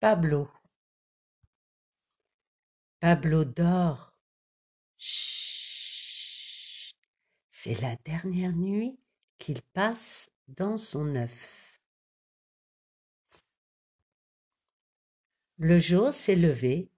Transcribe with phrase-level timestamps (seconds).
[0.00, 0.48] Pablo
[3.00, 4.14] Pablo dort.
[7.50, 8.96] C'est la dernière nuit
[9.38, 11.80] qu'il passe dans son œuf.
[15.56, 16.92] Le jour s'est levé.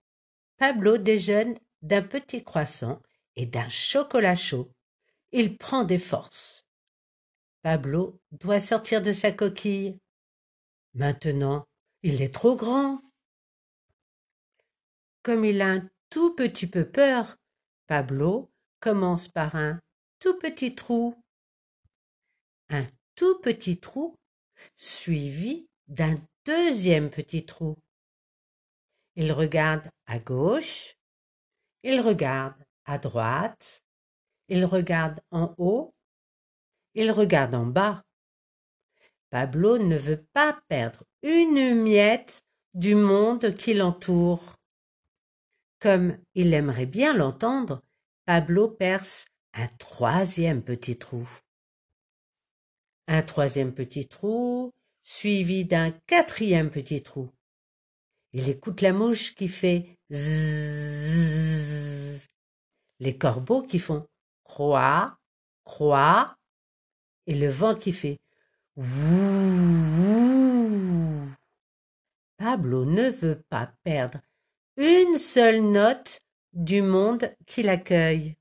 [0.59, 3.01] Pablo déjeune d'un petit croissant
[3.35, 4.75] et d'un chocolat chaud.
[5.33, 6.67] Il prend des forces.
[7.63, 9.99] Pablo doit sortir de sa coquille.
[10.93, 11.67] Maintenant,
[12.03, 13.01] il est trop grand.
[15.23, 17.37] Comme il a un tout petit peu peur,
[17.87, 18.51] Pablo
[18.81, 19.81] commence par un
[20.19, 21.15] tout petit trou.
[22.69, 24.17] Un tout petit trou
[24.77, 27.77] suivi d'un deuxième petit trou.
[29.17, 30.95] Il regarde à gauche,
[31.83, 33.83] il regarde à droite,
[34.49, 35.95] il regarde en haut,
[36.95, 38.03] il regarde en bas.
[39.31, 42.43] Pablo ne veut pas perdre une miette
[42.75, 44.57] du monde qui l'entoure.
[45.79, 47.83] Comme il aimerait bien l'entendre,
[48.27, 49.25] Pablo perce
[49.55, 51.29] un troisième petit trou.
[53.07, 57.31] Un troisième petit trou, suivi d'un quatrième petit trou.
[58.33, 61.41] Il écoute la mouche qui fait zzzz,
[63.01, 64.07] les corbeaux qui font
[64.45, 65.19] croix,
[65.65, 66.37] croix,
[67.27, 68.19] et le vent qui fait
[72.39, 74.21] Pablo ne veut pas perdre
[74.79, 76.21] une seule note
[76.55, 78.37] du monde qui l'accueille.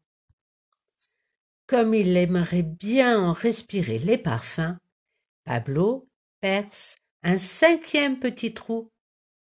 [1.68, 4.78] Comme il aimerait bien en respirer les parfums,
[5.44, 6.08] Pablo
[6.40, 8.90] perce un cinquième petit trou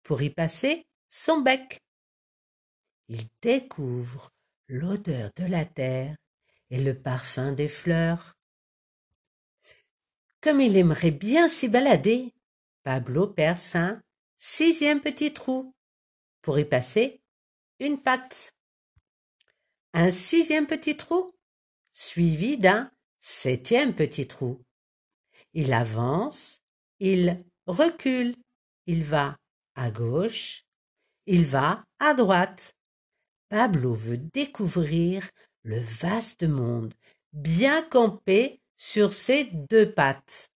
[0.04, 1.80] pour y passer son bec.
[3.08, 4.34] Il découvre
[4.68, 6.18] l'odeur de la terre
[6.70, 8.36] et le parfum des fleurs.
[10.44, 12.34] Comme il aimerait bien s'y balader,
[12.84, 14.04] Pablo perce un
[14.36, 15.74] sixième petit trou
[16.42, 17.22] pour y passer
[17.80, 18.54] une patte.
[19.94, 21.32] Un sixième petit trou,
[21.94, 24.62] suivi d'un septième petit trou.
[25.54, 26.60] Il avance,
[27.00, 28.36] il recule,
[28.86, 29.38] il va
[29.76, 30.66] à gauche,
[31.26, 32.76] il va à droite.
[33.48, 35.30] Pablo veut découvrir
[35.62, 36.94] le vaste monde,
[37.32, 40.52] bien campé sur ses deux pattes.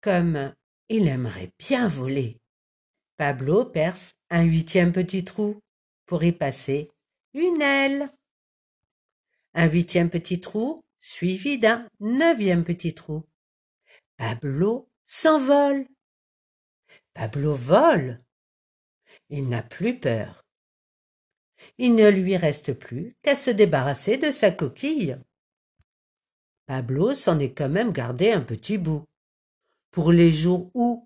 [0.00, 0.54] Comme
[0.88, 2.40] il aimerait bien voler,
[3.16, 5.60] Pablo perce un huitième petit trou
[6.06, 6.90] pour y passer
[7.34, 8.10] une aile.
[9.54, 13.24] Un huitième petit trou suivi d'un neuvième petit trou.
[14.16, 15.86] Pablo s'envole.
[17.14, 18.18] Pablo vole.
[19.28, 20.44] Il n'a plus peur.
[21.78, 25.18] Il ne lui reste plus qu'à se débarrasser de sa coquille.
[26.70, 29.02] Pablo s'en est quand même gardé un petit bout,
[29.90, 31.04] pour les jours où,